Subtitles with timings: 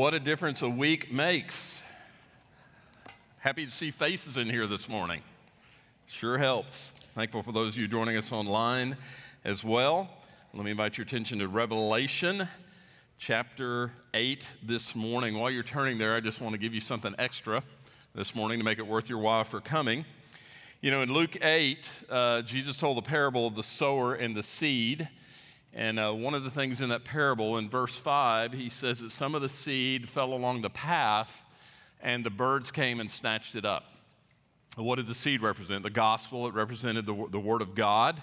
[0.00, 1.82] what a difference a week makes.
[3.40, 5.20] Happy to see faces in here this morning.
[6.06, 6.94] Sure helps.
[7.14, 8.96] Thankful for those of you joining us online
[9.44, 10.08] as well.
[10.54, 12.48] Let me invite your attention to Revelation
[13.18, 15.38] chapter 8 this morning.
[15.38, 17.62] While you're turning there, I just want to give you something extra
[18.14, 20.06] this morning to make it worth your while for coming.
[20.80, 24.42] You know, in Luke 8, uh, Jesus told the parable of the sower and the
[24.42, 25.10] seed.
[25.72, 29.12] And uh, one of the things in that parable, in verse 5, he says that
[29.12, 31.44] some of the seed fell along the path
[32.02, 33.84] and the birds came and snatched it up.
[34.76, 35.82] What did the seed represent?
[35.82, 38.22] The gospel, it represented the, the word of God.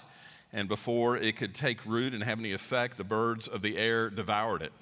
[0.52, 4.10] And before it could take root and have any effect, the birds of the air
[4.10, 4.72] devoured it.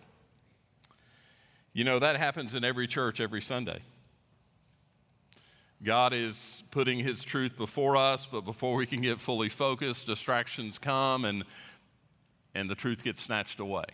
[1.73, 3.81] You know, that happens in every church every Sunday.
[5.83, 10.79] God is putting His truth before us, but before we can get fully focused, distractions
[10.79, 11.45] come and
[12.57, 13.85] and the truth gets snatched away.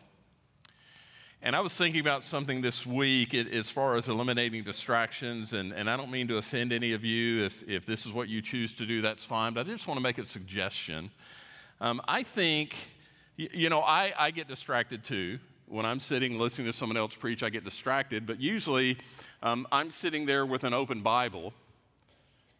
[1.44, 5.90] And I was thinking about something this week as far as eliminating distractions, and, and
[5.90, 7.44] I don't mean to offend any of you.
[7.44, 9.98] If, if this is what you choose to do, that's fine, but I just want
[9.98, 11.10] to make a suggestion.
[11.80, 12.76] Um, I think,
[13.36, 15.40] you know, I, I get distracted too.
[15.66, 18.98] When I'm sitting listening to someone else preach, I get distracted, but usually
[19.42, 21.52] um, I'm sitting there with an open Bible.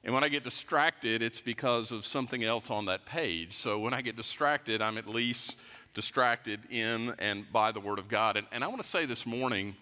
[0.03, 3.53] And when I get distracted, it's because of something else on that page.
[3.53, 5.57] So when I get distracted, I'm at least
[5.95, 8.37] distracted in and by the Word of God.
[8.37, 9.75] And, and I want to say this morning,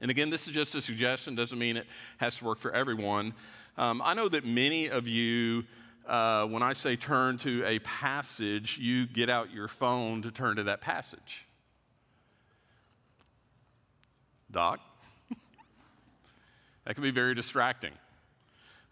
[0.00, 1.86] and again, this is just a suggestion, doesn't mean it
[2.18, 3.34] has to work for everyone.
[3.76, 5.64] Um, I know that many of you,
[6.06, 10.56] uh, when I say turn to a passage, you get out your phone to turn
[10.56, 11.46] to that passage.
[14.50, 14.80] Doc?
[16.84, 17.92] that can be very distracting.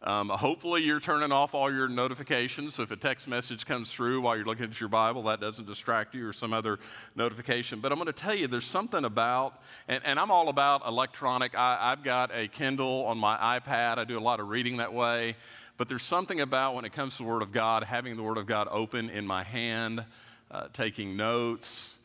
[0.04, 2.74] Um, hopefully, you're turning off all your notifications.
[2.74, 5.66] So, if a text message comes through while you're looking at your Bible, that doesn't
[5.66, 6.80] distract you or some other
[7.14, 7.78] notification.
[7.78, 11.54] But I'm going to tell you, there's something about, and, and I'm all about electronic.
[11.54, 14.92] I, have got a Kindle on my iPad, I do a lot of reading that
[14.92, 15.36] way.
[15.76, 18.38] But there's something about when it comes to the Word of God, having the Word
[18.38, 20.04] of God open in my hand,
[20.50, 21.96] uh, taking notes.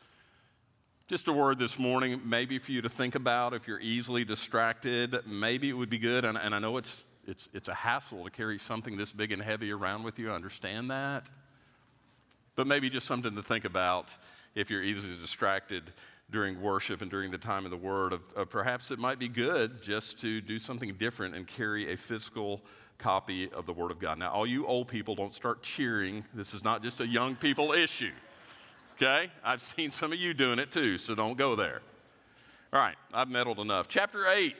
[1.07, 5.17] Just a word this morning, maybe for you to think about if you're easily distracted.
[5.25, 8.31] Maybe it would be good, and, and I know it's it's, it's a hassle to
[8.31, 10.31] carry something this big and heavy around with you.
[10.31, 11.27] I understand that.
[12.55, 14.15] But maybe just something to think about
[14.55, 15.83] if you're easily distracted
[16.31, 18.13] during worship and during the time of the Word.
[18.13, 21.97] Of, of perhaps it might be good just to do something different and carry a
[21.97, 22.61] physical
[22.97, 24.17] copy of the Word of God.
[24.17, 26.25] Now, all you old people, don't start cheering.
[26.33, 28.11] This is not just a young people issue.
[28.95, 29.29] Okay?
[29.43, 31.81] I've seen some of you doing it too, so don't go there.
[32.73, 33.87] All right, I've meddled enough.
[33.87, 34.55] Chapter 8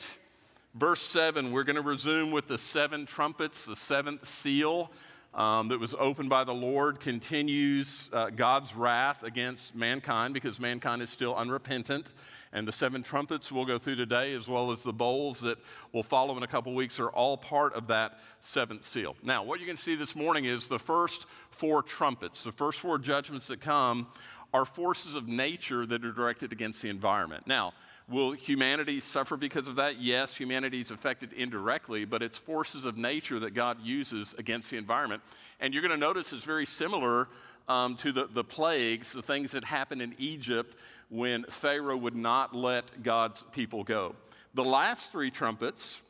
[0.77, 4.91] verse 7, we're going to resume with the seven trumpets, the seventh seal
[5.33, 11.01] um, that was opened by the Lord continues uh, God's wrath against mankind because mankind
[11.01, 12.13] is still unrepentant.
[12.53, 15.57] And the seven trumpets we'll go through today, as well as the bowls that
[15.91, 19.15] will follow in a couple weeks, are all part of that seventh seal.
[19.21, 22.79] Now, what you're going to see this morning is the first four trumpets, the first
[22.79, 24.07] four judgments that come
[24.53, 27.45] are forces of nature that are directed against the environment.
[27.47, 27.73] Now,
[28.09, 29.99] Will humanity suffer because of that?
[29.99, 34.77] Yes, humanity is affected indirectly, but it's forces of nature that God uses against the
[34.77, 35.21] environment.
[35.59, 37.27] And you're going to notice it's very similar
[37.67, 40.75] um, to the, the plagues, the things that happened in Egypt
[41.09, 44.15] when Pharaoh would not let God's people go.
[44.53, 46.01] The last three trumpets,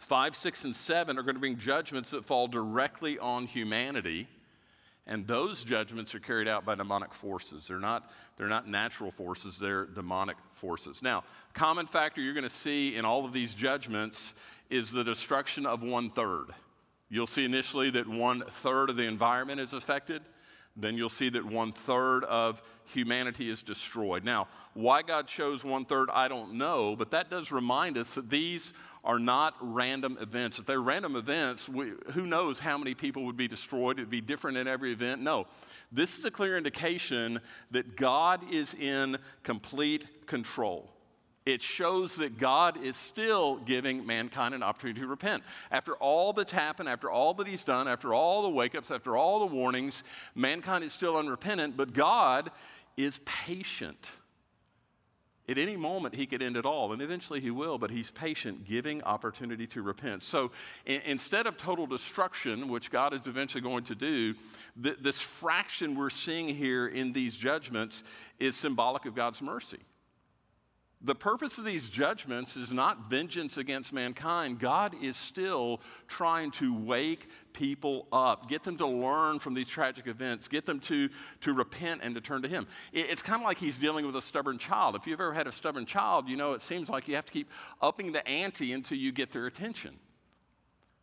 [0.00, 4.26] five, six, and seven, are going to bring judgments that fall directly on humanity.
[5.06, 7.68] And those judgments are carried out by demonic forces.
[7.68, 11.02] They're not, they're not natural forces, they're demonic forces.
[11.02, 14.32] Now, common factor you're going to see in all of these judgments
[14.70, 16.46] is the destruction of one third.
[17.10, 20.22] You'll see initially that one third of the environment is affected.
[20.76, 24.24] Then you'll see that one third of humanity is destroyed.
[24.24, 28.30] Now, why God chose one third, I don't know, but that does remind us that
[28.30, 28.72] these
[29.04, 30.58] are not random events.
[30.58, 33.98] If they're random events, we, who knows how many people would be destroyed?
[33.98, 35.20] It'd be different in every event.
[35.20, 35.46] No,
[35.92, 37.40] this is a clear indication
[37.70, 40.90] that God is in complete control.
[41.44, 45.42] It shows that God is still giving mankind an opportunity to repent.
[45.70, 49.14] After all that's happened, after all that He's done, after all the wake ups, after
[49.14, 50.04] all the warnings,
[50.34, 52.50] mankind is still unrepentant, but God
[52.96, 54.10] is patient.
[55.46, 58.64] At any moment, he could end it all, and eventually he will, but he's patient,
[58.64, 60.22] giving opportunity to repent.
[60.22, 60.52] So
[60.86, 64.34] in, instead of total destruction, which God is eventually going to do,
[64.82, 68.04] th- this fraction we're seeing here in these judgments
[68.38, 69.80] is symbolic of God's mercy.
[71.04, 74.58] The purpose of these judgments is not vengeance against mankind.
[74.58, 80.06] God is still trying to wake people up, get them to learn from these tragic
[80.06, 81.10] events, get them to,
[81.42, 82.66] to repent and to turn to Him.
[82.92, 84.96] It's kind of like He's dealing with a stubborn child.
[84.96, 87.32] If you've ever had a stubborn child, you know it seems like you have to
[87.32, 87.50] keep
[87.82, 89.98] upping the ante until you get their attention.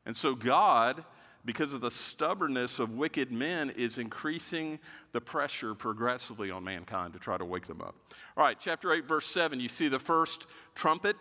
[0.07, 1.05] And so God
[1.45, 4.79] because of the stubbornness of wicked men, is increasing
[5.11, 7.95] the pressure progressively on mankind to try to wake them up.
[8.37, 11.15] All right, chapter 8, verse 7, you see the first trumpet.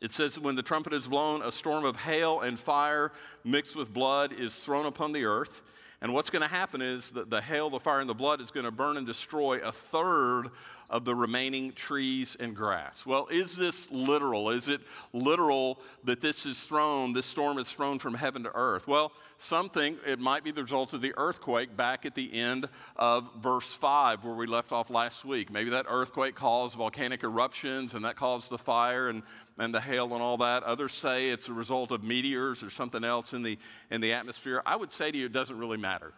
[0.00, 3.12] It says, When the trumpet is blown, a storm of hail and fire
[3.44, 5.62] mixed with blood is thrown upon the earth.
[6.02, 8.50] And what's going to happen is that the hail, the fire, and the blood is
[8.50, 10.50] going to burn and destroy a third
[10.90, 13.06] of the remaining trees and grass.
[13.06, 14.50] Well, is this literal?
[14.50, 14.80] Is it
[15.12, 18.88] literal that this is thrown, this storm is thrown from heaven to earth?
[18.88, 22.68] Well, some think it might be the result of the earthquake back at the end
[22.96, 25.50] of verse 5, where we left off last week.
[25.50, 29.22] Maybe that earthquake caused volcanic eruptions and that caused the fire and,
[29.58, 30.64] and the hail and all that.
[30.64, 33.58] Others say it's a result of meteors or something else in the,
[33.90, 34.60] in the atmosphere.
[34.66, 36.12] I would say to you, it doesn't really matter.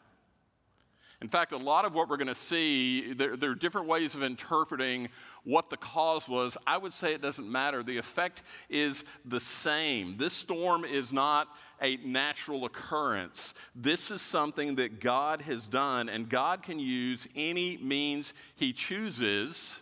[1.23, 4.17] In fact, a lot of what we're going to see, there, there, are different ways
[4.17, 5.09] of interpreting
[5.45, 6.57] what the cause was.
[6.67, 7.85] I would say it doesn't matter.
[7.85, 10.17] The effect is the same.
[10.17, 11.47] This storm is not
[11.81, 13.55] a natural occurrence.
[13.77, 19.79] This is something that God has done, and God can use any means He chooses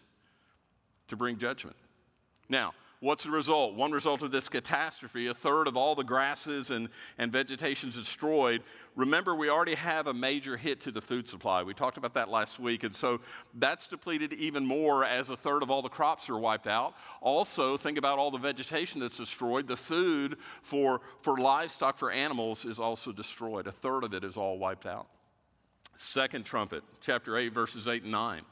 [1.08, 1.76] to bring judgment.
[2.50, 3.76] Now, What's the result?
[3.76, 7.94] One result of this catastrophe, a third of all the grasses and, and vegetation is
[7.94, 8.62] destroyed.
[8.96, 11.62] Remember, we already have a major hit to the food supply.
[11.62, 12.84] We talked about that last week.
[12.84, 13.20] And so
[13.54, 16.94] that's depleted even more as a third of all the crops are wiped out.
[17.20, 19.68] Also, think about all the vegetation that's destroyed.
[19.68, 23.66] The food for, for livestock, for animals, is also destroyed.
[23.66, 25.06] A third of it is all wiped out.
[25.96, 28.42] Second trumpet, chapter 8, verses 8 and 9.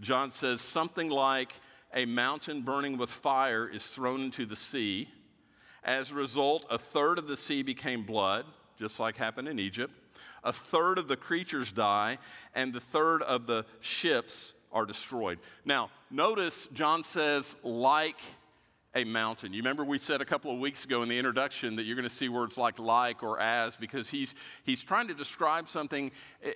[0.00, 1.54] John says something like,
[1.94, 5.08] a mountain burning with fire is thrown into the sea.
[5.82, 8.44] As a result, a third of the sea became blood,
[8.78, 9.92] just like happened in Egypt.
[10.44, 12.18] A third of the creatures die,
[12.54, 15.38] and the third of the ships are destroyed.
[15.64, 18.20] Now, notice John says, like
[18.94, 19.52] a mountain.
[19.52, 22.08] You remember we said a couple of weeks ago in the introduction that you're going
[22.08, 24.34] to see words like like or as because he's,
[24.64, 26.10] he's trying to describe something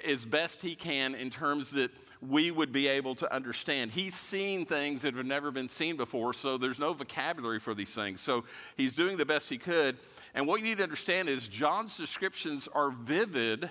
[0.07, 1.91] as best he can in terms that
[2.23, 3.91] we would be able to understand.
[3.91, 7.95] He's seen things that have never been seen before, so there's no vocabulary for these
[7.95, 8.21] things.
[8.21, 8.45] So
[8.77, 9.99] he's doing the best he could.
[10.34, 13.69] And what you need to understand is John's descriptions are vivid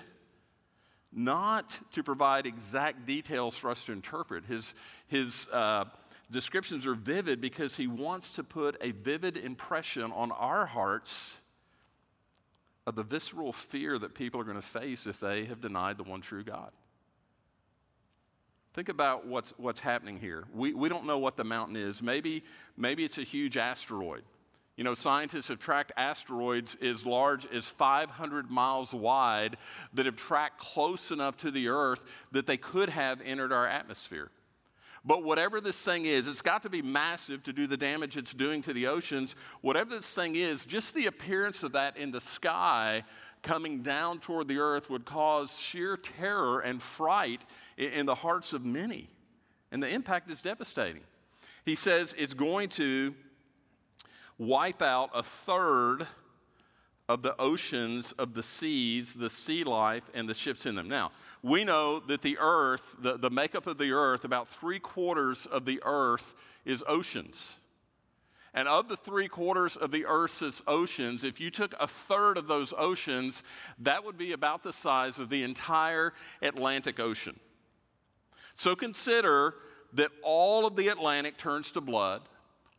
[1.12, 4.44] not to provide exact details for us to interpret.
[4.46, 4.74] His,
[5.08, 5.84] his uh,
[6.30, 11.38] descriptions are vivid because he wants to put a vivid impression on our hearts
[12.86, 16.02] of the visceral fear that people are going to face if they have denied the
[16.04, 16.70] one true God.
[18.74, 20.44] Think about what's, what's happening here.
[20.54, 22.02] We, we don't know what the mountain is.
[22.02, 22.42] Maybe,
[22.76, 24.22] maybe it's a huge asteroid.
[24.76, 29.58] You know, scientists have tracked asteroids as large as 500 miles wide
[29.92, 32.02] that have tracked close enough to the Earth
[32.32, 34.30] that they could have entered our atmosphere.
[35.04, 38.32] But whatever this thing is, it's got to be massive to do the damage it's
[38.32, 39.34] doing to the oceans.
[39.60, 43.02] Whatever this thing is, just the appearance of that in the sky
[43.42, 47.44] coming down toward the earth would cause sheer terror and fright
[47.76, 49.10] in the hearts of many.
[49.72, 51.02] And the impact is devastating.
[51.64, 53.14] He says it's going to
[54.38, 56.06] wipe out a third
[57.08, 60.88] of the oceans, of the seas, the sea life, and the ships in them.
[60.88, 61.12] Now,
[61.42, 65.64] we know that the earth, the, the makeup of the earth, about three quarters of
[65.64, 66.34] the earth
[66.64, 67.58] is oceans.
[68.54, 72.46] And of the three quarters of the earth's oceans, if you took a third of
[72.46, 73.42] those oceans,
[73.78, 76.12] that would be about the size of the entire
[76.42, 77.38] Atlantic Ocean.
[78.54, 79.54] So consider
[79.94, 82.22] that all of the Atlantic turns to blood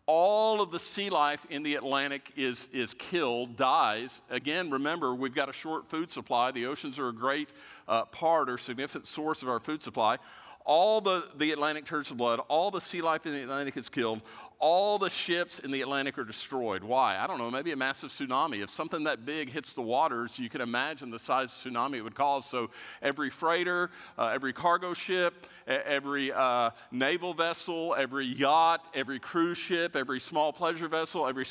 [0.05, 4.21] all of the sea life in the Atlantic is, is killed, dies.
[4.29, 6.51] Again, remember, we've got a short food supply.
[6.51, 7.49] The oceans are a great
[7.87, 10.17] uh, part or significant source of our food supply.
[10.65, 13.89] All the, the Atlantic turns to blood, all the sea life in the Atlantic is
[13.89, 14.21] killed,
[14.63, 16.85] all the ships in the Atlantic are destroyed.
[16.85, 17.17] Why?
[17.17, 18.63] I don't know, maybe a massive tsunami.
[18.63, 22.01] If something that big hits the waters, you can imagine the size of tsunami it
[22.01, 22.45] would cause.
[22.45, 22.69] So
[23.01, 29.97] every freighter, uh, every cargo ship, every uh, naval vessel, every yacht, every cruise ship,
[29.97, 31.45] every small pleasure vessel, every,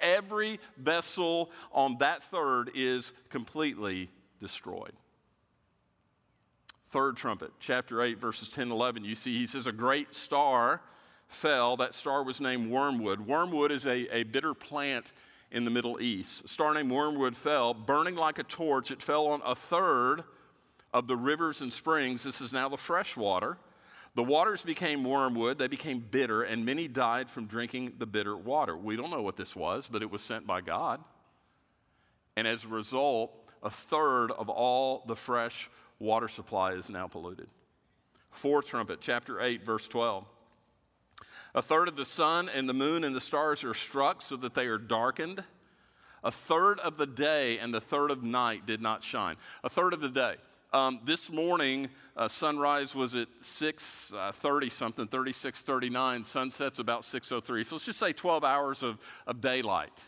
[0.00, 4.10] every vessel on that third is completely
[4.40, 4.94] destroyed.
[6.90, 10.80] Third trumpet, chapter 8, verses 10 and 11, you see he says, A great star
[11.28, 13.20] fell, that star was named wormwood.
[13.20, 15.12] Wormwood is a, a bitter plant
[15.50, 16.44] in the Middle East.
[16.44, 18.90] A star named wormwood fell, burning like a torch.
[18.90, 20.24] It fell on a third
[20.92, 22.22] of the rivers and springs.
[22.22, 23.58] This is now the fresh water.
[24.14, 28.76] The waters became wormwood, they became bitter, and many died from drinking the bitter water.
[28.76, 31.00] We don't know what this was, but it was sent by God.
[32.36, 33.32] And as a result,
[33.62, 37.48] a third of all the fresh water supply is now polluted.
[38.30, 40.24] Fourth trumpet, chapter 8, verse 12.
[41.58, 44.54] A third of the sun and the moon and the stars are struck so that
[44.54, 45.42] they are darkened.
[46.22, 49.34] A third of the day and the third of night did not shine.
[49.64, 50.36] A third of the day.
[50.72, 56.24] Um, this morning, uh, sunrise was at 6.30 uh, something, 36.39.
[56.26, 57.66] Sunset's about 6.03.
[57.66, 60.00] So let's just say 12 hours of, of daylight.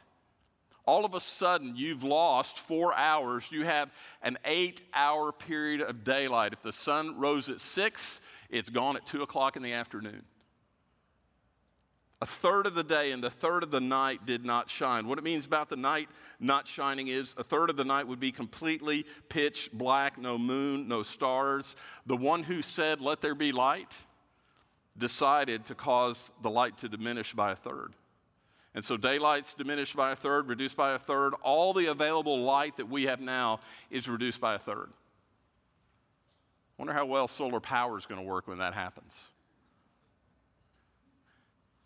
[0.86, 3.50] All of a sudden, you've lost four hours.
[3.50, 3.90] You have
[4.22, 6.52] an eight-hour period of daylight.
[6.52, 10.22] If the sun rose at 6, it's gone at 2 o'clock in the afternoon.
[12.22, 15.08] A third of the day and the third of the night did not shine.
[15.08, 16.08] What it means about the night
[16.38, 20.86] not shining is a third of the night would be completely pitch black, no moon,
[20.86, 21.76] no stars.
[22.04, 23.96] The one who said, Let there be light,
[24.98, 27.94] decided to cause the light to diminish by a third.
[28.74, 31.32] And so daylight's diminished by a third, reduced by a third.
[31.42, 33.60] All the available light that we have now
[33.90, 34.90] is reduced by a third.
[36.76, 39.29] Wonder how well solar power is going to work when that happens.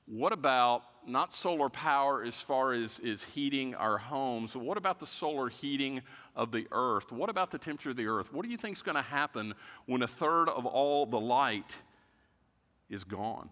[0.06, 5.06] What about not solar power as far as is heating our homes, what about the
[5.06, 6.02] solar heating
[6.34, 7.12] of the earth?
[7.12, 8.32] What about the temperature of the earth?
[8.32, 9.54] What do you think is going to happen
[9.86, 11.74] when a third of all the light
[12.88, 13.48] is gone?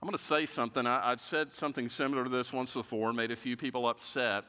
[0.00, 0.86] I'm going to say something.
[0.86, 4.44] I, have said something similar to this once before, made a few people upset.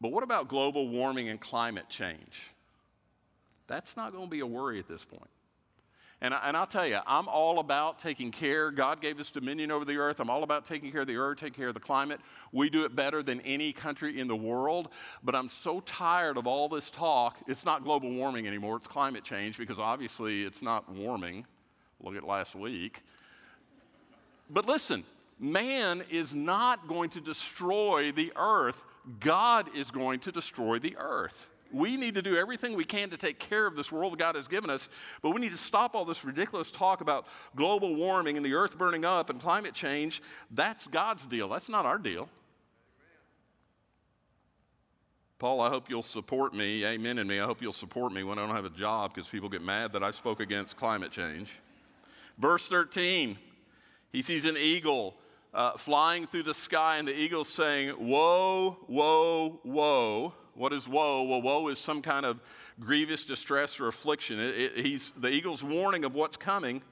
[0.00, 2.50] But what about global warming and climate change?
[3.66, 5.30] That's not going to be a worry at this point.
[6.22, 8.70] And, I, and I'll tell you, I'm all about taking care.
[8.70, 10.20] God gave us dominion over the earth.
[10.20, 12.20] I'm all about taking care of the earth, taking care of the climate.
[12.52, 14.88] We do it better than any country in the world.
[15.22, 17.38] But I'm so tired of all this talk.
[17.46, 21.46] It's not global warming anymore, it's climate change because obviously it's not warming.
[22.02, 23.02] Look at last week.
[24.50, 25.04] But listen,
[25.38, 28.84] man is not going to destroy the earth,
[29.20, 31.48] God is going to destroy the earth.
[31.72, 34.48] We need to do everything we can to take care of this world God has
[34.48, 34.88] given us,
[35.22, 38.76] but we need to stop all this ridiculous talk about global warming and the earth
[38.76, 40.22] burning up and climate change.
[40.50, 42.28] That's God's deal, that's not our deal.
[45.38, 47.40] Paul, I hope you'll support me, amen in me.
[47.40, 49.94] I hope you'll support me when I don't have a job because people get mad
[49.94, 51.48] that I spoke against climate change.
[52.36, 53.38] Verse 13,
[54.12, 55.14] he sees an eagle
[55.54, 61.22] uh, flying through the sky, and the eagle's saying, Woe, woe, woe what is woe?
[61.22, 62.38] Well, woe is some kind of
[62.78, 64.38] grievous distress or affliction.
[64.38, 66.82] It, it, he's, the eagle's warning of what's coming.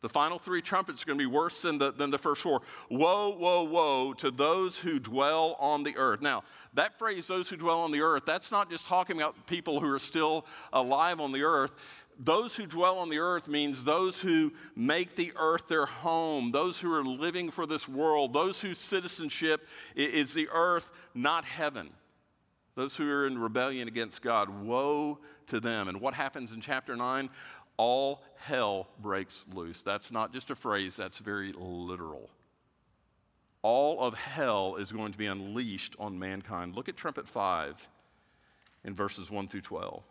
[0.00, 2.62] The final three trumpets are going to be worse than the, than the first four.
[2.88, 6.22] Woe, woe, woe to those who dwell on the earth.
[6.22, 9.78] Now, that phrase, those who dwell on the earth, that's not just talking about people
[9.78, 11.72] who are still alive on the earth.
[12.18, 16.80] Those who dwell on the earth means those who make the earth their home, those
[16.80, 21.90] who are living for this world, those whose citizenship is the earth, not heaven
[22.76, 25.18] those who are in rebellion against God, woe
[25.48, 25.88] to them.
[25.88, 27.30] And what happens in chapter 9?
[27.78, 29.82] All hell breaks loose.
[29.82, 32.30] That's not just a phrase, that's very literal.
[33.62, 36.76] All of hell is going to be unleashed on mankind.
[36.76, 37.88] Look at trumpet 5
[38.84, 40.02] in verses 1 through 12.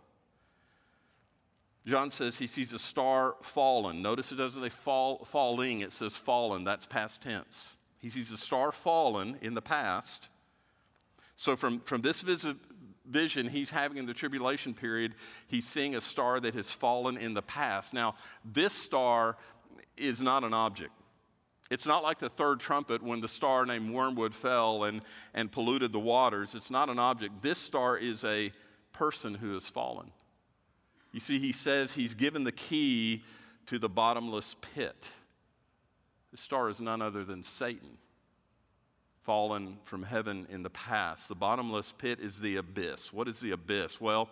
[1.85, 4.01] John says he sees a star fallen.
[4.01, 6.63] Notice it doesn't say fall, falling, it says fallen.
[6.63, 7.73] That's past tense.
[8.01, 10.29] He sees a star fallen in the past
[11.35, 12.23] so, from, from this
[13.07, 15.15] vision he's having in the tribulation period,
[15.47, 17.93] he's seeing a star that has fallen in the past.
[17.93, 19.37] Now, this star
[19.97, 20.91] is not an object.
[21.71, 25.01] It's not like the third trumpet when the star named Wormwood fell and,
[25.33, 26.53] and polluted the waters.
[26.53, 27.41] It's not an object.
[27.41, 28.51] This star is a
[28.93, 30.11] person who has fallen.
[31.11, 33.23] You see, he says he's given the key
[33.65, 35.07] to the bottomless pit.
[36.31, 37.97] This star is none other than Satan
[39.25, 41.27] fallen from heaven in the past.
[41.27, 43.11] The bottomless pit is the abyss.
[43.11, 43.99] What is the abyss?
[43.99, 44.29] Well,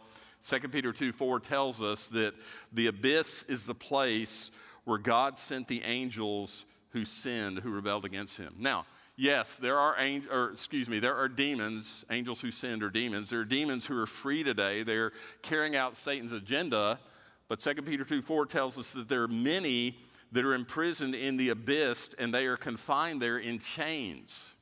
[0.48, 2.36] 2 Peter 2 4 tells us that
[2.72, 4.52] the abyss is the place
[4.86, 8.54] where God sent the angels who sinned, who rebelled against him.
[8.60, 8.86] Now,
[9.16, 9.96] yes, there are
[10.32, 13.32] or excuse me, there are demons, angels who sinned are demons.
[13.32, 14.84] There are demons who are free today.
[14.84, 17.00] They're carrying out Satan's agenda.
[17.48, 19.98] But 2 Peter 2 4 tells us that there are many
[20.32, 24.54] that are imprisoned in the abyss and they are confined there in chains.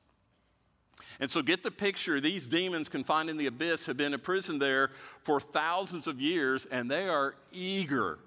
[1.19, 4.89] And so get the picture these demons confined in the abyss have been imprisoned there
[5.23, 8.17] for thousands of years, and they are eager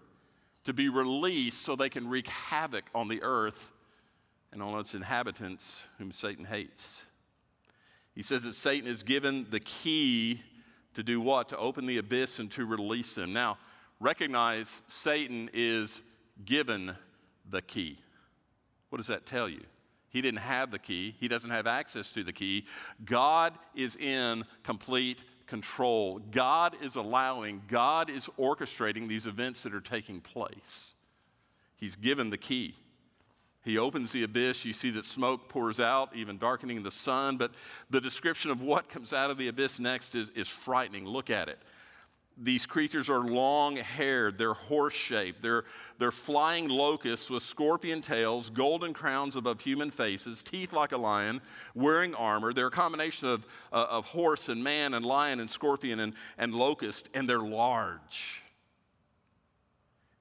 [0.65, 3.73] to be released so they can wreak havoc on the earth
[4.53, 7.05] and on its inhabitants, whom Satan hates.
[8.15, 10.41] He says that Satan is given the key
[10.95, 11.49] to do what?
[11.49, 13.33] To open the abyss and to release them.
[13.33, 13.59] Now,
[13.99, 16.01] recognize Satan is
[16.45, 16.95] given
[17.51, 17.99] the key.
[18.91, 19.63] What does that tell you?
[20.15, 22.67] He didn't have the key, he doesn't have access to the key.
[23.05, 26.21] God is in complete control.
[26.31, 30.95] God is allowing, God is orchestrating these events that are taking place.
[31.77, 32.77] He's given the key.
[33.65, 34.65] He opens the abyss.
[34.65, 37.37] You see that smoke pours out, even darkening the sun.
[37.37, 37.51] But
[37.91, 41.07] the description of what comes out of the abyss next is, is frightening.
[41.07, 41.59] Look at it.
[42.37, 45.65] These creatures are long haired, they're horse shaped, they're,
[45.99, 51.41] they're flying locusts with scorpion tails, golden crowns above human faces, teeth like a lion,
[51.77, 52.53] wearing armor.
[52.53, 56.53] They're a combination of, uh, of horse and man and lion and scorpion and, and
[56.53, 58.43] locust, and they're large.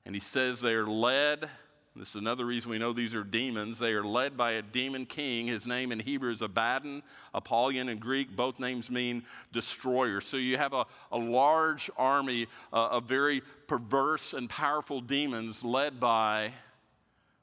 [0.05, 1.49] And he says they're led
[1.95, 3.77] this is another reason we know these are demons.
[3.77, 5.45] They are led by a demon king.
[5.45, 7.03] His name in Hebrew is Abaddon,
[7.35, 8.35] Apollyon in Greek.
[8.35, 10.19] Both names mean destroyer.
[10.19, 15.99] So you have a, a large army uh, of very perverse and powerful demons led
[15.99, 16.53] by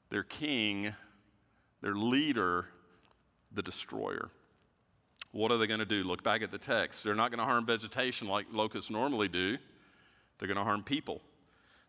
[0.09, 0.93] their king,
[1.81, 2.65] their leader,
[3.53, 4.31] the destroyer.
[5.31, 6.03] What are they going to do?
[6.03, 7.05] Look back at the text.
[7.05, 9.57] They're not going to harm vegetation like locusts normally do,
[10.37, 11.21] they're going to harm people.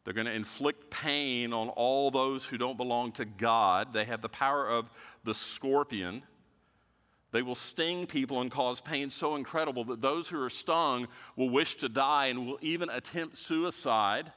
[0.05, 3.93] They're going to inflict pain on all those who don't belong to God.
[3.93, 4.91] They have the power of
[5.25, 6.23] the scorpion.
[7.31, 11.51] They will sting people and cause pain so incredible that those who are stung will
[11.51, 14.33] wish to die and will even attempt suicide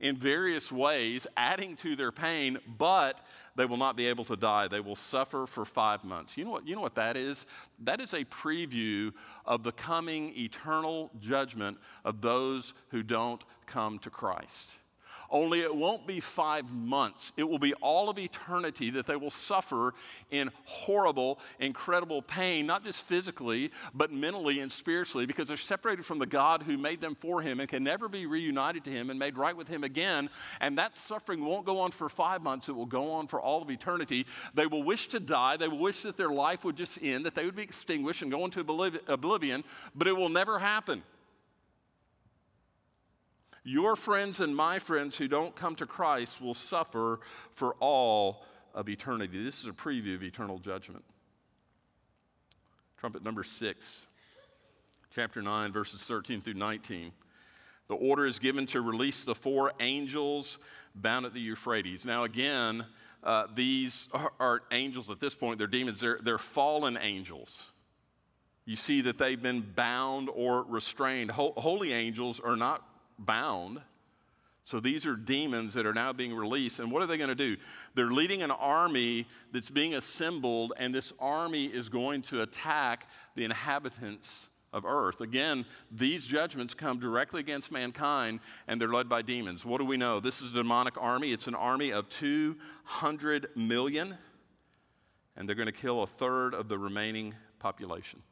[0.00, 3.20] in various ways, adding to their pain, but
[3.54, 4.66] they will not be able to die.
[4.66, 6.36] They will suffer for five months.
[6.36, 7.46] You know what, you know what that is?
[7.84, 9.12] That is a preview
[9.46, 14.72] of the coming eternal judgment of those who don't come to Christ.
[15.32, 17.32] Only it won't be five months.
[17.38, 19.94] It will be all of eternity that they will suffer
[20.30, 26.18] in horrible, incredible pain, not just physically, but mentally and spiritually, because they're separated from
[26.18, 29.18] the God who made them for Him and can never be reunited to Him and
[29.18, 30.28] made right with Him again.
[30.60, 33.62] And that suffering won't go on for five months, it will go on for all
[33.62, 34.26] of eternity.
[34.52, 35.56] They will wish to die.
[35.56, 38.30] They will wish that their life would just end, that they would be extinguished and
[38.30, 41.02] go into oblivion, but it will never happen.
[43.64, 47.20] Your friends and my friends who don't come to Christ will suffer
[47.52, 48.44] for all
[48.74, 49.42] of eternity.
[49.42, 51.04] This is a preview of eternal judgment.
[52.98, 54.06] Trumpet number six,
[55.10, 57.12] chapter 9, verses 13 through 19.
[57.88, 60.58] The order is given to release the four angels
[60.94, 62.04] bound at the Euphrates.
[62.04, 62.84] Now, again,
[63.22, 64.08] uh, these
[64.40, 67.70] are, angels at this point, they're demons, they're, they're fallen angels.
[68.64, 71.30] You see that they've been bound or restrained.
[71.32, 72.82] Ho- holy angels are not
[73.18, 73.80] bound.
[74.64, 76.78] So these are demons that are now being released.
[76.78, 77.56] And what are they going to do?
[77.94, 83.44] They're leading an army that's being assembled, and this army is going to attack the
[83.44, 85.20] inhabitants of earth.
[85.20, 89.66] Again, these judgments come directly against mankind, and they're led by demons.
[89.66, 90.20] What do we know?
[90.20, 91.32] This is a demonic army.
[91.32, 94.16] It's an army of 200 million,
[95.36, 98.22] and they're going to kill a third of the remaining population.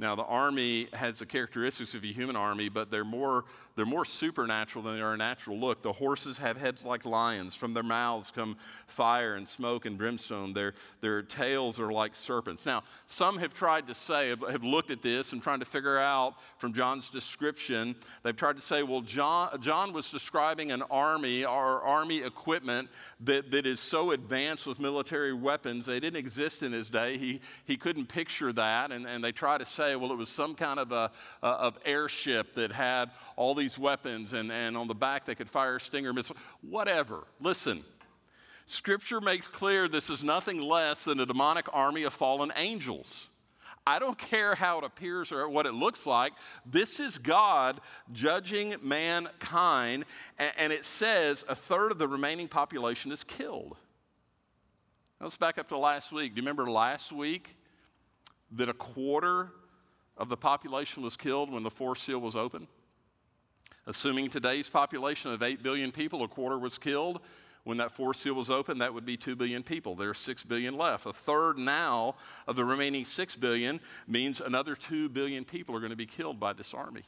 [0.00, 3.44] Now, the army has the characteristics of a human army, but they're more,
[3.78, 5.82] they're more supernatural than they are a natural look.
[5.82, 7.54] The horses have heads like lions.
[7.54, 8.56] From their mouths come
[8.88, 10.52] fire and smoke and brimstone.
[10.52, 12.66] Their, their tails are like serpents.
[12.66, 16.34] Now, some have tried to say, have looked at this and trying to figure out
[16.58, 21.80] from John's description, they've tried to say, well, John, John was describing an army or
[21.82, 22.88] army equipment
[23.20, 25.86] that, that is so advanced with military weapons.
[25.86, 27.16] They didn't exist in his day.
[27.16, 30.56] He, he couldn't picture that, and, and they try to say, well, it was some
[30.56, 31.10] kind of a
[31.42, 35.80] of airship that had all these weapons, and, and on the back they could fire
[35.80, 36.38] Stinger missiles.
[36.60, 37.24] Whatever.
[37.40, 37.84] Listen,
[38.66, 43.26] Scripture makes clear this is nothing less than a demonic army of fallen angels.
[43.84, 46.34] I don't care how it appears or what it looks like.
[46.64, 47.80] This is God
[48.12, 50.04] judging mankind,
[50.38, 53.76] and it says a third of the remaining population is killed.
[55.20, 56.34] Let's back up to last week.
[56.34, 57.56] Do you remember last week
[58.52, 59.50] that a quarter
[60.18, 62.66] of the population was killed when the fourth seal was opened.
[63.88, 67.22] Assuming today's population of 8 billion people, a quarter was killed.
[67.64, 69.94] When that fourth seal was opened, that would be 2 billion people.
[69.94, 71.06] There are 6 billion left.
[71.06, 75.88] A third now of the remaining 6 billion means another 2 billion people are going
[75.88, 77.04] to be killed by this army.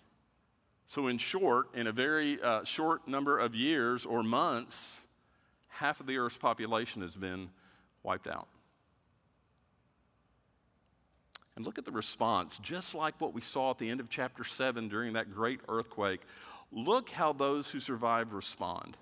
[0.86, 5.02] So, in short, in a very uh, short number of years or months,
[5.68, 7.50] half of the Earth's population has been
[8.02, 8.48] wiped out.
[11.56, 14.44] And look at the response, just like what we saw at the end of chapter
[14.44, 16.22] 7 during that great earthquake.
[16.72, 18.96] Look how those who survived respond.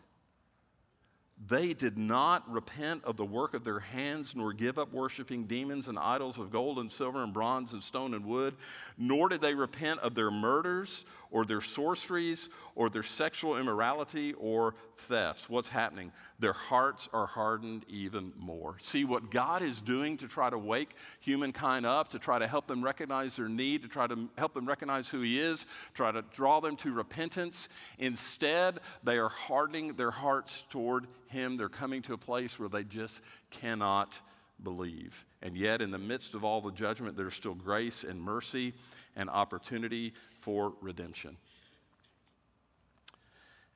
[1.47, 5.87] They did not repent of the work of their hands, nor give up worshiping demons
[5.87, 8.57] and idols of gold and silver and bronze and stone and wood,
[8.97, 14.73] nor did they repent of their murders or their sorceries or their sexual immorality or
[14.97, 15.51] thefts.
[15.51, 16.13] What's happening?
[16.39, 18.77] Their hearts are hardened even more.
[18.79, 22.69] See, what God is doing to try to wake humankind up, to try to help
[22.69, 26.23] them recognize their need, to try to help them recognize who He is, try to
[26.33, 27.69] draw them to repentance.
[27.99, 31.57] Instead, they are hardening their hearts toward Him.
[31.57, 34.17] They're coming to a place where they just cannot
[34.63, 35.27] believe.
[35.43, 38.73] And yet, in the midst of all the judgment, there's still grace and mercy
[39.17, 41.37] and opportunity for redemption.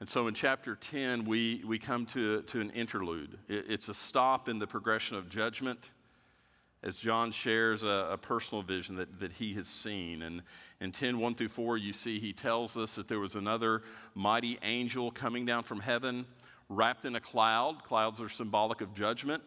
[0.02, 3.38] And so in chapter 10, we, we come to, to an interlude.
[3.46, 5.92] It, it's a stop in the progression of judgment
[6.82, 10.22] as John shares a, a, personal vision that, that he has seen.
[10.22, 10.42] And
[10.80, 13.84] in 10, 1 through 4, you see he tells us that there was another
[14.16, 16.26] mighty angel coming down from heaven,
[16.68, 17.84] wrapped in a cloud.
[17.84, 19.44] Clouds are symbolic of judgment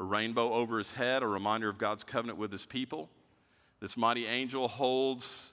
[0.00, 3.08] a rainbow over his head, a reminder of God's covenant with his people.
[3.78, 5.52] This mighty angel holds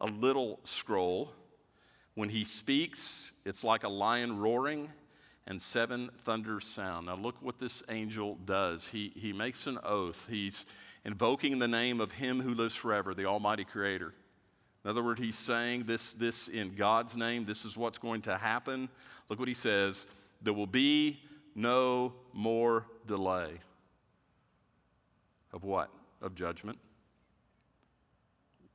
[0.00, 1.34] a little scroll.
[2.18, 4.90] When he speaks, it's like a lion roaring
[5.46, 7.06] and seven thunders sound.
[7.06, 8.88] Now, look what this angel does.
[8.88, 10.26] He, he makes an oath.
[10.28, 10.66] He's
[11.04, 14.12] invoking the name of him who lives forever, the Almighty Creator.
[14.84, 17.44] In other words, he's saying this, this in God's name.
[17.44, 18.88] This is what's going to happen.
[19.28, 20.04] Look what he says
[20.42, 21.20] there will be
[21.54, 23.52] no more delay.
[25.52, 25.88] Of what?
[26.20, 26.80] Of judgment.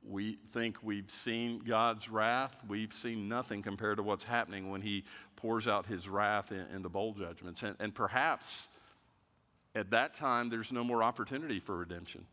[0.06, 2.56] We think we've seen God's wrath.
[2.68, 5.04] We've seen nothing compared to what's happening when He
[5.36, 7.62] pours out His wrath in, in the bowl judgments.
[7.62, 8.68] And, and perhaps
[9.74, 12.26] at that time, there's no more opportunity for redemption.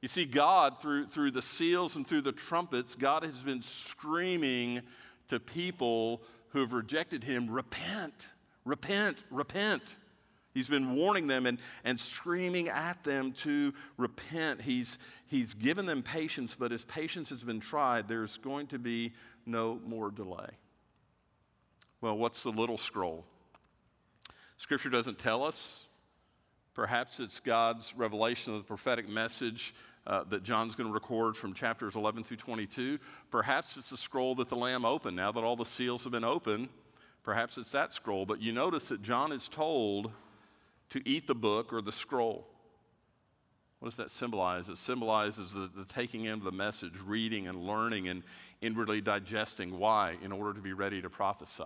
[0.00, 4.82] You see, God, through, through the seals and through the trumpets, God has been screaming
[5.28, 8.28] to people who have rejected Him repent,
[8.64, 9.96] repent, repent.
[10.52, 14.60] He's been warning them and, and screaming at them to repent.
[14.60, 19.12] He's, he's given them patience, but as patience has been tried, there's going to be
[19.46, 20.48] no more delay.
[22.00, 23.24] Well, what's the little scroll?
[24.56, 25.86] Scripture doesn't tell us.
[26.74, 29.74] Perhaps it's God's revelation of the prophetic message
[30.06, 32.98] uh, that John's going to record from chapters 11 through 22.
[33.30, 35.16] Perhaps it's the scroll that the Lamb opened.
[35.16, 36.68] Now that all the seals have been opened,
[37.22, 38.24] perhaps it's that scroll.
[38.24, 40.10] But you notice that John is told
[40.90, 42.46] to eat the book or the scroll.
[43.78, 44.68] What does that symbolize?
[44.68, 48.22] It symbolizes the, the, taking in of the message, reading and learning and
[48.60, 49.78] inwardly digesting.
[49.78, 50.16] Why?
[50.22, 51.64] In order to be ready to prophesy.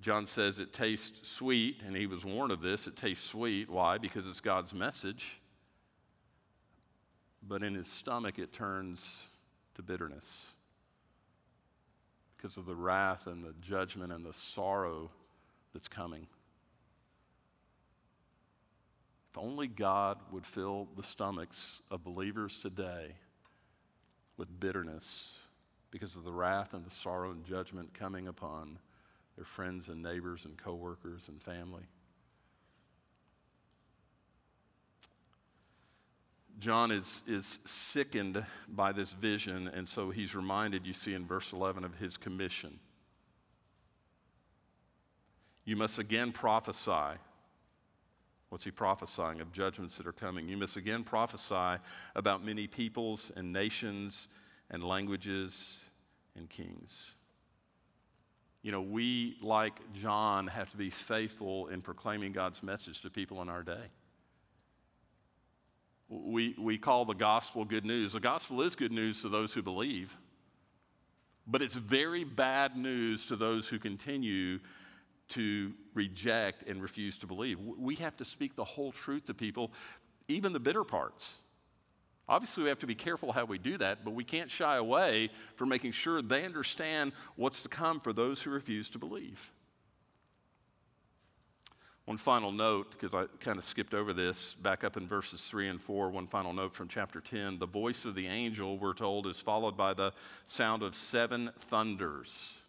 [0.00, 2.86] John says it tastes sweet, and he was warned of this.
[2.86, 3.68] It tastes sweet.
[3.68, 3.98] Why?
[3.98, 5.36] Because it's God's message.
[7.46, 9.26] But in his stomach, it turns
[9.74, 10.50] to bitterness
[12.36, 15.10] because of the wrath and the judgment and the sorrow
[15.72, 16.26] that's coming.
[19.30, 23.14] If only God would fill the stomachs of believers today
[24.36, 25.38] with bitterness
[25.90, 28.78] because of the wrath and the sorrow and judgment coming upon
[29.36, 31.84] their friends and neighbors and coworkers and family.
[36.58, 41.54] John is, is sickened by this vision, and so he's reminded, you see in verse
[41.54, 42.78] 11, of his commission.
[45.64, 47.18] You must again prophesy.
[48.48, 49.40] What's he prophesying?
[49.40, 50.48] Of judgments that are coming.
[50.48, 51.80] You must again prophesy
[52.16, 54.28] about many peoples and nations
[54.70, 55.84] and languages
[56.36, 57.12] and kings.
[58.62, 63.40] You know, we, like John, have to be faithful in proclaiming God's message to people
[63.40, 63.84] in our day.
[66.08, 68.12] We, we call the gospel good news.
[68.12, 70.14] The gospel is good news to those who believe,
[71.46, 74.58] but it's very bad news to those who continue
[75.30, 77.58] to reject and refuse to believe.
[77.60, 79.72] We have to speak the whole truth to people,
[80.28, 81.38] even the bitter parts.
[82.28, 85.30] Obviously, we have to be careful how we do that, but we can't shy away
[85.56, 89.50] from making sure they understand what's to come for those who refuse to believe.
[92.04, 95.68] One final note, because I kind of skipped over this, back up in verses 3
[95.68, 97.58] and 4, one final note from chapter 10.
[97.58, 100.12] The voice of the angel, we're told, is followed by the
[100.46, 102.62] sound of seven thunders.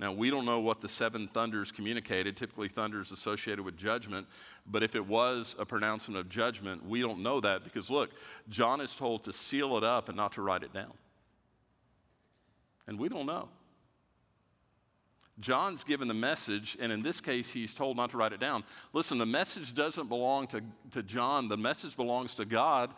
[0.00, 2.34] Now, we don't know what the seven thunders communicated.
[2.34, 4.26] Typically, thunder is associated with judgment.
[4.66, 8.10] But if it was a pronouncement of judgment, we don't know that because look,
[8.48, 10.94] John is told to seal it up and not to write it down.
[12.86, 13.50] And we don't know.
[15.38, 18.64] John's given the message, and in this case, he's told not to write it down.
[18.92, 20.60] Listen, the message doesn't belong to,
[20.90, 22.90] to John, the message belongs to God.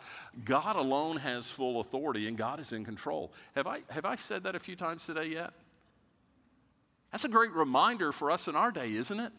[0.43, 3.31] God alone has full authority, and God is in control.
[3.55, 5.53] Have I, have I said that a few times today yet?
[7.13, 9.31] That's a great reminder for us in our day, isn't it?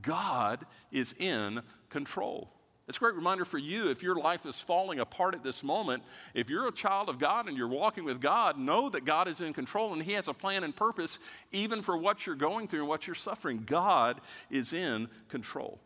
[0.00, 2.50] God is in control.
[2.88, 6.02] It's a great reminder for you if your life is falling apart at this moment,
[6.32, 9.42] if you're a child of God and you're walking with God, know that God is
[9.42, 11.18] in control and He has a plan and purpose
[11.52, 13.62] even for what you're going through and what you're suffering.
[13.66, 15.78] God is in control.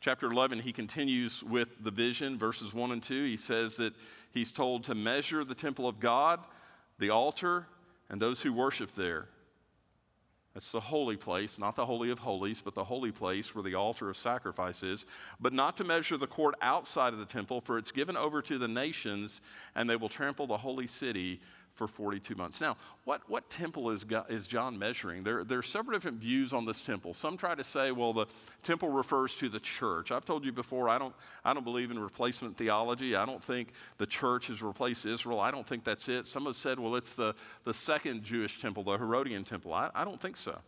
[0.00, 3.24] Chapter 11, he continues with the vision, verses 1 and 2.
[3.24, 3.94] He says that
[4.32, 6.40] he's told to measure the temple of God,
[6.98, 7.66] the altar,
[8.10, 9.28] and those who worship there.
[10.54, 13.74] That's the holy place, not the Holy of Holies, but the holy place where the
[13.74, 15.06] altar of sacrifice is,
[15.38, 18.58] but not to measure the court outside of the temple, for it's given over to
[18.58, 19.40] the nations,
[19.76, 21.40] and they will trample the holy city
[21.78, 22.60] for 42 months.
[22.60, 25.22] Now, what, what temple is, God, is John measuring?
[25.22, 27.14] There, there are several different views on this temple.
[27.14, 28.26] Some try to say, well, the
[28.64, 30.10] temple refers to the church.
[30.10, 31.14] I've told you before, I don't,
[31.44, 33.14] I don't believe in replacement theology.
[33.14, 35.38] I don't think the church has replaced Israel.
[35.38, 36.26] I don't think that's it.
[36.26, 39.72] Some have said, well, it's the, the second Jewish temple, the Herodian temple.
[39.72, 40.58] I, I don't think so.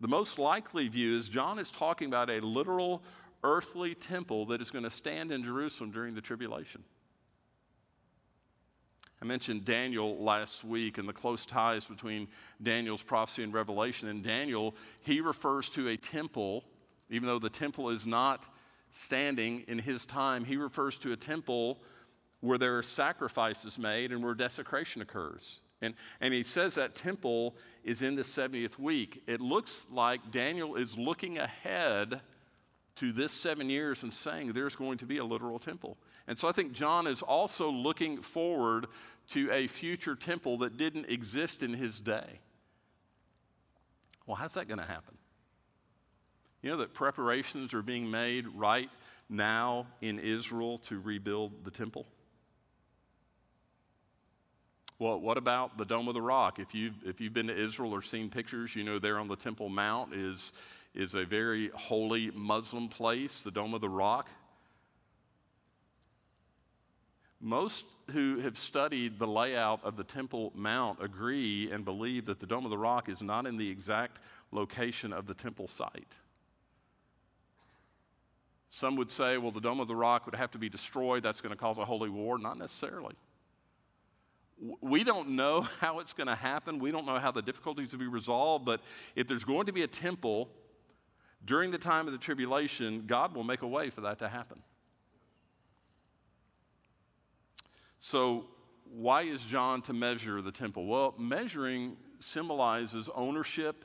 [0.00, 3.02] The most likely view is John is talking about a literal
[3.42, 6.84] earthly temple that is going to stand in Jerusalem during the tribulation.
[9.22, 12.26] I mentioned Daniel last week and the close ties between
[12.60, 14.08] Daniel's prophecy and Revelation.
[14.08, 16.64] In Daniel, he refers to a temple,
[17.08, 18.52] even though the temple is not
[18.90, 21.78] standing in his time, he refers to a temple
[22.40, 25.60] where there are sacrifices made and where desecration occurs.
[25.82, 27.54] And, and he says that temple
[27.84, 29.22] is in the 70th week.
[29.28, 32.20] It looks like Daniel is looking ahead
[32.96, 35.96] to this seven years and saying there's going to be a literal temple.
[36.26, 38.86] And so I think John is also looking forward
[39.28, 42.40] to a future temple that didn't exist in his day.
[44.26, 45.16] Well, how's that going to happen?
[46.62, 48.88] You know that preparations are being made right
[49.28, 52.06] now in Israel to rebuild the temple?
[54.98, 56.60] Well, what about the Dome of the Rock?
[56.60, 59.34] If you've, if you've been to Israel or seen pictures, you know there on the
[59.34, 60.52] Temple Mount is,
[60.94, 64.28] is a very holy Muslim place, the Dome of the Rock.
[67.44, 72.46] Most who have studied the layout of the Temple Mount agree and believe that the
[72.46, 74.18] Dome of the Rock is not in the exact
[74.52, 76.14] location of the temple site.
[78.70, 81.24] Some would say, well, the Dome of the Rock would have to be destroyed.
[81.24, 82.38] That's going to cause a holy war.
[82.38, 83.14] Not necessarily.
[84.80, 86.78] We don't know how it's going to happen.
[86.78, 88.64] We don't know how the difficulties will be resolved.
[88.64, 88.80] But
[89.16, 90.48] if there's going to be a temple
[91.44, 94.62] during the time of the tribulation, God will make a way for that to happen.
[98.04, 98.46] So,
[98.82, 100.86] why is John to measure the temple?
[100.86, 103.84] Well, measuring symbolizes ownership,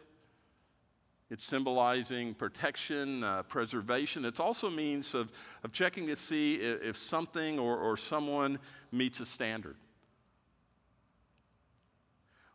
[1.29, 4.25] it's symbolizing protection, uh, preservation.
[4.25, 5.31] It's also means of,
[5.63, 8.57] of checking to see if, if something or, or someone
[8.91, 9.75] meets a standard.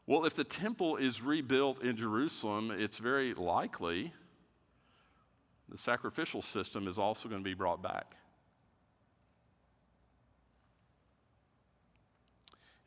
[0.04, 4.12] Well, if the temple is rebuilt in Jerusalem, it's very likely
[5.68, 8.16] the sacrificial system is also going to be brought back.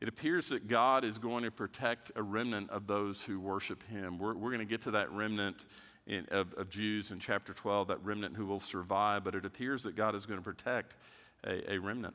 [0.06, 4.20] It appears that God is going to protect a remnant of those who worship Him.
[4.20, 5.65] We're, we're going to get to that remnant
[6.06, 9.82] in, of, of, Jews in chapter 12, that remnant who will survive, but it appears
[9.82, 10.96] that God is going to protect
[11.44, 12.13] a, a remnant.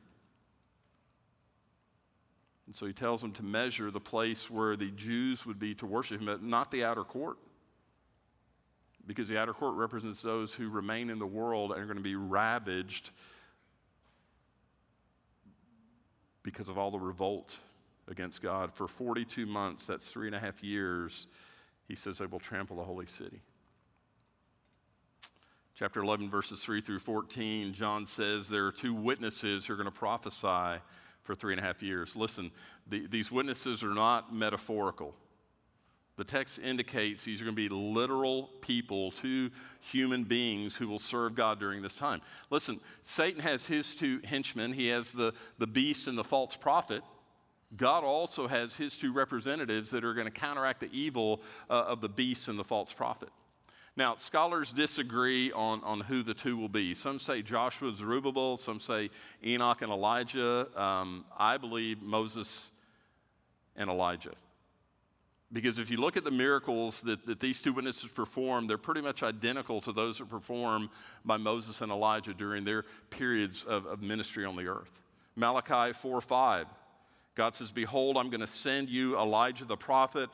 [2.67, 5.87] And so he tells them to measure the place where the Jews would be to
[5.87, 7.39] worship him, but not the outer court.
[9.05, 12.05] Because the outer court represents those who remain in the world and are going to
[12.05, 13.11] be ravaged
[16.45, 17.57] because of all the revolt
[18.11, 21.27] against God for 42 months, that's three and a half years,
[21.89, 23.41] he says they will trample the holy city.
[25.75, 29.87] Chapter 11, verses 3 through 14, John says there are two witnesses who are going
[29.87, 30.83] to prophesy
[31.23, 32.15] for three and a half years.
[32.15, 32.51] Listen,
[32.87, 35.15] the, these witnesses are not metaphorical.
[36.17, 40.99] The text indicates these are going to be literal people, two human beings who will
[40.99, 42.21] serve God during this time.
[42.51, 44.75] Listen, Satan has his two henchmen.
[44.75, 47.03] He has the, the beast and the false prophet.
[47.77, 52.01] God also has his two representatives that are going to counteract the evil uh, of
[52.01, 53.29] the beast and the false prophet.
[53.97, 56.95] Now, scholars disagree on, on who the two will be.
[56.95, 59.11] Some say Joshua, and Zerubbabel, some say
[59.45, 60.69] Enoch and Elijah.
[60.81, 62.71] Um, I believe Moses
[63.77, 64.33] and Elijah.
[65.53, 69.01] Because if you look at the miracles that, that these two witnesses performed, they're pretty
[69.01, 70.91] much identical to those that performed
[71.25, 75.01] by Moses and Elijah during their periods of, of ministry on the earth.
[75.35, 76.67] Malachi 4 5
[77.41, 80.29] God says, Behold, I'm going to send you Elijah the prophet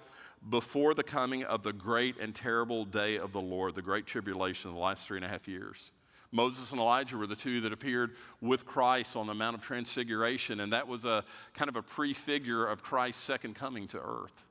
[0.51, 4.71] before the coming of the great and terrible day of the Lord, the great tribulation
[4.71, 5.93] of the last three and a half years.
[6.33, 10.59] Moses and Elijah were the two that appeared with Christ on the Mount of Transfiguration,
[10.59, 11.23] and that was a
[11.55, 14.45] kind of a prefigure of Christ's second coming to earth.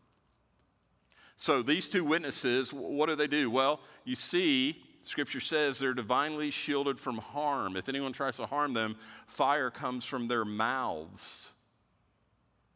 [1.35, 3.51] So these two witnesses, what do they do?
[3.51, 7.75] Well, you see Scripture says they're divinely shielded from harm.
[7.75, 8.95] If anyone tries to harm them,
[9.27, 11.51] fire comes from their mouths.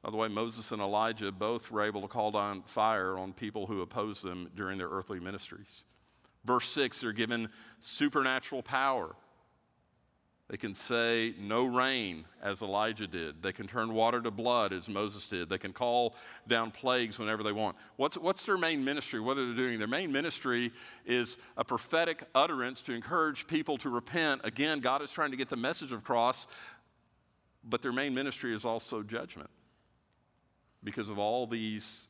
[0.01, 3.67] By the way, Moses and Elijah both were able to call down fire on people
[3.67, 5.83] who opposed them during their earthly ministries.
[6.45, 7.49] Verse 6, they're given
[7.81, 9.13] supernatural power.
[10.47, 13.43] They can say no rain, as Elijah did.
[13.43, 15.47] They can turn water to blood, as Moses did.
[15.47, 16.15] They can call
[16.47, 17.75] down plagues whenever they want.
[17.97, 19.19] What's, what's their main ministry?
[19.19, 19.77] What are they doing?
[19.77, 20.71] Their main ministry
[21.05, 24.41] is a prophetic utterance to encourage people to repent.
[24.43, 26.47] Again, God is trying to get the message across,
[27.63, 29.51] but their main ministry is also judgment
[30.83, 32.07] because of all these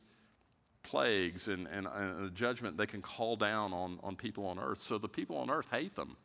[0.84, 4.82] plagues and, and, and the judgment they can call down on, on people on earth.
[4.82, 6.16] So the people on earth hate them.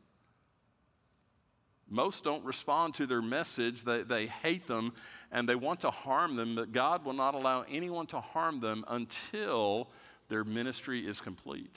[1.89, 3.85] Most don't respond to their message.
[3.85, 4.93] They, they hate them
[5.31, 8.85] and they want to harm them, but God will not allow anyone to harm them
[8.89, 9.89] until
[10.29, 11.75] their ministry is complete.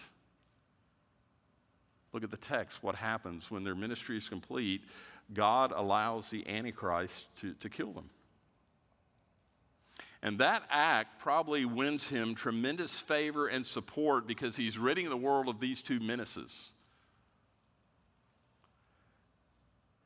[2.14, 2.82] Look at the text.
[2.82, 4.82] What happens when their ministry is complete?
[5.34, 8.10] God allows the Antichrist to, to kill them.
[10.22, 15.48] And that act probably wins him tremendous favor and support because he's ridding the world
[15.48, 16.74] of these two menaces.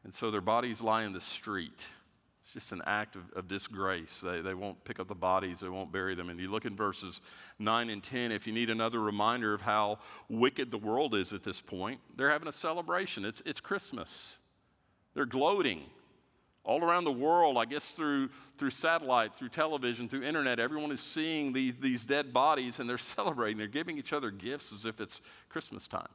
[0.04, 1.86] And so their bodies lie in the street.
[2.44, 4.20] It's just an act of, of, disgrace.
[4.20, 6.30] They, they won't pick up the bodies, they won't bury them.
[6.30, 7.22] And you look in verses
[7.60, 11.44] 9 and 10, if you need another reminder of how wicked the world is at
[11.44, 13.26] this point, they're having a celebration.
[13.26, 14.38] It's, it's Christmas.
[15.14, 15.84] They're gloating.
[16.64, 21.02] All around the world, I guess through, through satellite, through television, through internet, everyone is
[21.02, 23.58] seeing these, these dead bodies and they're celebrating.
[23.58, 26.10] They're giving each other gifts as if it's Christmas time.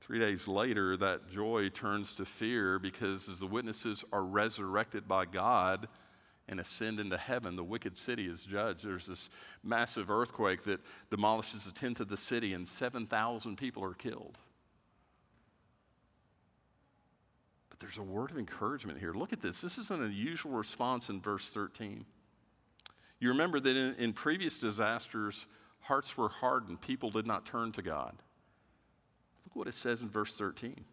[0.00, 5.24] Three days later, that joy turns to fear because as the witnesses are resurrected by
[5.24, 5.88] God
[6.48, 8.84] and ascend into heaven, the wicked city is judged.
[8.84, 9.30] There's this
[9.64, 10.80] massive earthquake that
[11.10, 14.38] demolishes a tenth of the city, and 7,000 people are killed.
[17.78, 19.12] But there's a word of encouragement here.
[19.12, 19.60] Look at this.
[19.60, 22.04] This is an unusual response in verse 13.
[23.18, 25.46] You remember that in, in previous disasters,
[25.80, 28.16] hearts were hardened, people did not turn to God
[29.46, 30.84] Look what it says in verse 13.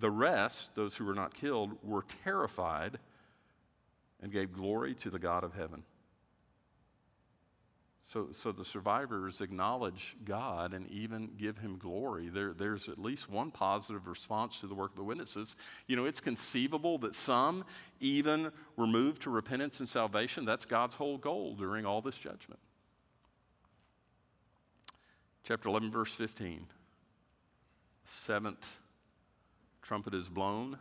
[0.00, 2.98] The rest, those who were not killed, were terrified
[4.20, 5.84] and gave glory to the God of heaven.
[8.06, 12.28] So, so the survivors acknowledge God and even give him glory.
[12.28, 15.56] There, there's at least one positive response to the work of the witnesses.
[15.88, 17.64] You know, it's conceivable that some
[17.98, 20.44] even were moved to repentance and salvation.
[20.44, 22.60] That's God's whole goal during all this judgment.
[25.42, 26.66] Chapter 11, verse 15
[28.08, 28.78] seventh
[29.82, 30.78] trumpet is blown.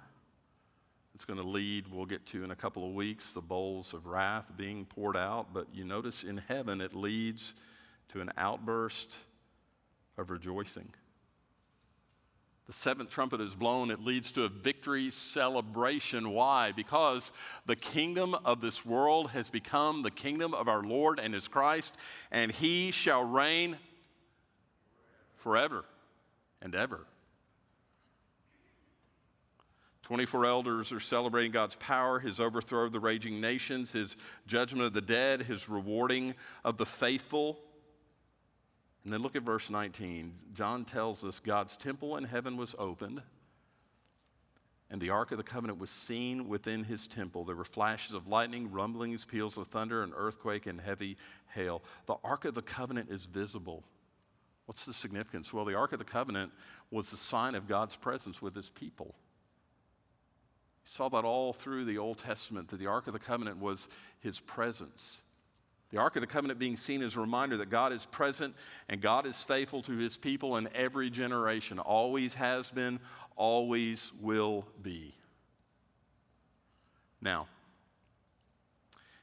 [1.15, 4.05] It's going to lead, we'll get to in a couple of weeks, the bowls of
[4.05, 5.53] wrath being poured out.
[5.53, 7.53] But you notice in heaven, it leads
[8.09, 9.17] to an outburst
[10.17, 10.89] of rejoicing.
[12.67, 16.31] The seventh trumpet is blown, it leads to a victory celebration.
[16.31, 16.73] Why?
[16.73, 17.31] Because
[17.65, 21.95] the kingdom of this world has become the kingdom of our Lord and His Christ,
[22.29, 23.77] and He shall reign
[25.37, 25.85] forever
[26.61, 27.05] and ever.
[30.05, 34.15] 24 elders are celebrating God's power, his overthrow of the raging nations, his
[34.45, 37.57] judgment of the dead, his rewarding of the faithful.
[39.03, 40.35] And then look at verse 19.
[40.53, 43.23] John tells us God's temple in heaven was opened,
[44.91, 47.43] and the Ark of the Covenant was seen within his temple.
[47.43, 51.17] There were flashes of lightning, rumblings, peals of thunder, an earthquake, and heavy
[51.55, 51.81] hail.
[52.05, 53.83] The Ark of the Covenant is visible.
[54.67, 55.51] What's the significance?
[55.51, 56.51] Well, the Ark of the Covenant
[56.91, 59.15] was the sign of God's presence with his people
[60.85, 64.39] saw that all through the Old Testament, that the Ark of the Covenant was his
[64.39, 65.21] presence.
[65.91, 68.55] The Ark of the Covenant being seen as a reminder that God is present
[68.87, 72.99] and God is faithful to his people in every generation, always has been,
[73.35, 75.15] always will be.
[77.21, 77.47] Now,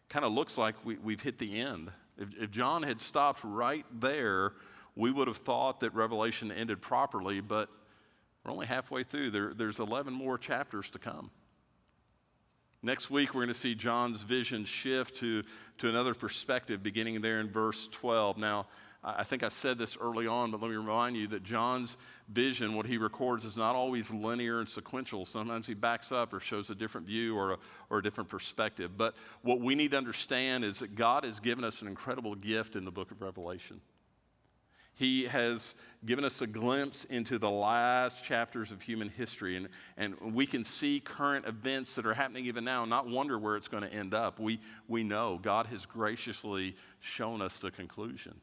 [0.09, 1.91] kind of looks like we, have hit the end.
[2.19, 4.53] If, if John had stopped right there,
[4.97, 7.69] we would have thought that Revelation ended properly, but
[8.45, 9.31] we're only halfway through.
[9.31, 11.31] There, there's 11 more chapters to come.
[12.85, 15.45] Next week, we're going to see John's vision shift to,
[15.79, 18.39] to another perspective, beginning there in verse 12.
[18.39, 18.67] Now,
[19.05, 21.97] I think I said this early on, but let me remind you that John's
[22.29, 25.25] vision, what he records, is not always linear and sequential.
[25.25, 27.59] Sometimes he backs up or shows a different view or a,
[27.89, 28.97] or a different perspective.
[28.97, 32.75] But what we need to understand is that God has given us an incredible gift
[32.75, 33.81] in the book of Revelation.
[35.03, 35.75] He has
[36.07, 40.63] given us a glimpse into the last chapters of human history, and, and we can
[40.63, 44.15] see current events that are happening even now, not wonder where it's going to end
[44.15, 44.39] up.
[44.39, 48.41] We, we know God has graciously shown us the conclusion.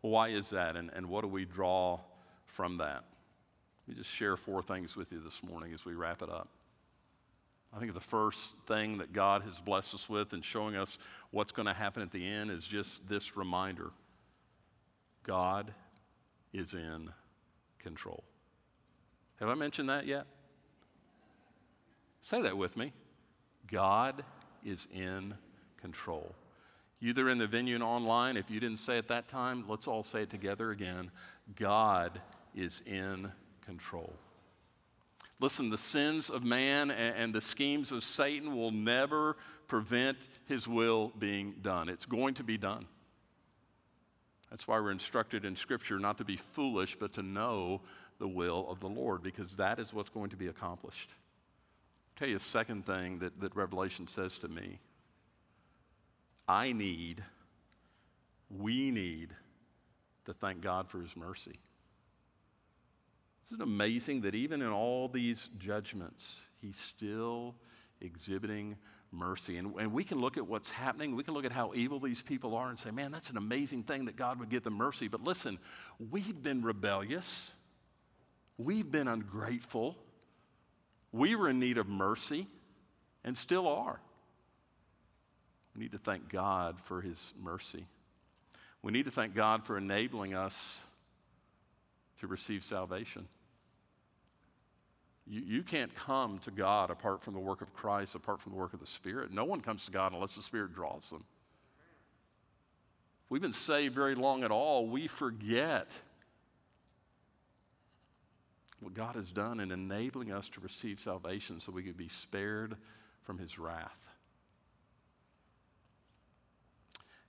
[0.00, 0.74] Why is that?
[0.74, 2.00] And, and what do we draw
[2.46, 3.04] from that?
[3.86, 6.48] Let me just share four things with you this morning as we wrap it up.
[7.76, 10.96] I think the first thing that God has blessed us with and showing us
[11.30, 13.90] what's going to happen at the end is just this reminder
[15.22, 15.72] God
[16.52, 17.10] is in
[17.78, 18.24] control.
[19.40, 20.26] Have I mentioned that yet?
[22.20, 22.92] Say that with me.
[23.70, 24.24] God
[24.64, 25.34] is in
[25.80, 26.34] control.
[27.00, 30.04] Either in the venue and online, if you didn't say it that time, let's all
[30.04, 31.10] say it together again.
[31.56, 32.20] God
[32.54, 33.32] is in
[33.64, 34.12] control.
[35.40, 40.16] Listen, the sins of man and the schemes of Satan will never prevent
[40.46, 41.88] his will being done.
[41.88, 42.86] It's going to be done.
[44.52, 47.80] That's why we're instructed in Scripture not to be foolish, but to know
[48.18, 51.08] the will of the Lord, because that is what's going to be accomplished.
[51.08, 54.78] I'll tell you a second thing that, that Revelation says to me
[56.46, 57.24] I need,
[58.50, 59.34] we need
[60.26, 61.54] to thank God for his mercy.
[63.46, 67.54] Isn't it amazing that even in all these judgments, he's still
[68.02, 68.76] exhibiting
[69.12, 69.56] mercy?
[69.58, 72.22] And, and we can look at what's happening, we can look at how evil these
[72.22, 75.08] people are and say, man, that's an amazing thing that God would give them mercy.
[75.08, 75.58] But listen,
[76.10, 77.52] we've been rebellious,
[78.58, 79.96] we've been ungrateful,
[81.12, 82.46] we were in need of mercy,
[83.24, 84.00] and still are.
[85.74, 87.86] We need to thank God for his mercy.
[88.82, 90.84] We need to thank God for enabling us
[92.20, 93.28] to receive salvation.
[95.32, 98.58] You, you can't come to God apart from the work of Christ, apart from the
[98.58, 99.32] work of the Spirit.
[99.32, 101.24] No one comes to God unless the Spirit draws them.
[103.24, 105.98] If we've been saved very long at all, we forget
[108.80, 112.76] what God has done in enabling us to receive salvation so we could be spared
[113.22, 113.96] from his wrath.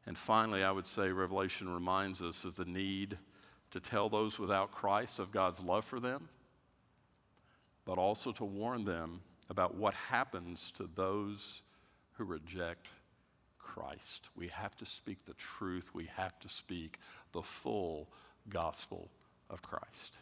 [0.06, 3.18] And finally, I would say Revelation reminds us of the need
[3.72, 6.28] to tell those without Christ of God's love for them,
[7.86, 11.62] but also to warn them about what happens to those
[12.14, 12.90] who reject
[13.60, 14.30] Christ.
[14.36, 17.00] We have to speak the truth, we have to speak
[17.32, 18.08] the full
[18.50, 19.10] gospel
[19.50, 20.18] of Christ.